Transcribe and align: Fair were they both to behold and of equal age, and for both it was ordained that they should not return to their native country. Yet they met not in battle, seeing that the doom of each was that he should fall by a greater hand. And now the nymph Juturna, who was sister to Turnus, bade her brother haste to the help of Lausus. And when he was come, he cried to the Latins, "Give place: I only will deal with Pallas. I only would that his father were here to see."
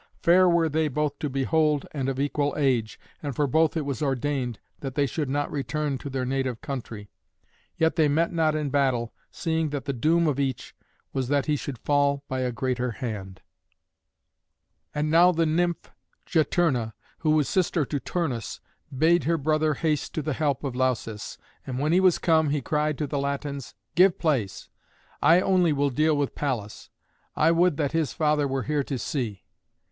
Fair 0.23 0.49
were 0.49 0.67
they 0.67 0.87
both 0.87 1.19
to 1.19 1.29
behold 1.29 1.85
and 1.91 2.09
of 2.09 2.19
equal 2.19 2.55
age, 2.57 2.99
and 3.21 3.35
for 3.35 3.45
both 3.45 3.77
it 3.77 3.85
was 3.85 4.01
ordained 4.01 4.57
that 4.79 4.95
they 4.95 5.05
should 5.05 5.29
not 5.29 5.51
return 5.51 5.95
to 5.99 6.09
their 6.09 6.25
native 6.25 6.59
country. 6.59 7.11
Yet 7.77 7.97
they 7.97 8.07
met 8.07 8.33
not 8.33 8.55
in 8.55 8.71
battle, 8.71 9.13
seeing 9.29 9.69
that 9.69 9.85
the 9.85 9.93
doom 9.93 10.25
of 10.25 10.39
each 10.39 10.73
was 11.13 11.27
that 11.27 11.45
he 11.45 11.55
should 11.55 11.77
fall 11.77 12.23
by 12.27 12.39
a 12.39 12.51
greater 12.51 12.89
hand. 12.93 13.43
And 14.95 15.11
now 15.11 15.31
the 15.31 15.45
nymph 15.45 15.91
Juturna, 16.25 16.93
who 17.19 17.29
was 17.29 17.47
sister 17.47 17.85
to 17.85 17.99
Turnus, 17.99 18.59
bade 18.91 19.25
her 19.25 19.37
brother 19.37 19.75
haste 19.75 20.15
to 20.15 20.23
the 20.23 20.33
help 20.33 20.63
of 20.63 20.75
Lausus. 20.75 21.37
And 21.67 21.77
when 21.77 21.91
he 21.91 21.99
was 21.99 22.17
come, 22.17 22.49
he 22.49 22.59
cried 22.61 22.97
to 22.97 23.05
the 23.05 23.19
Latins, 23.19 23.75
"Give 23.93 24.17
place: 24.17 24.67
I 25.21 25.41
only 25.41 25.71
will 25.71 25.91
deal 25.91 26.17
with 26.17 26.33
Pallas. 26.33 26.89
I 27.35 27.49
only 27.51 27.59
would 27.59 27.77
that 27.77 27.91
his 27.91 28.13
father 28.13 28.47
were 28.47 28.63
here 28.63 28.83
to 28.85 28.97
see." 28.97 29.43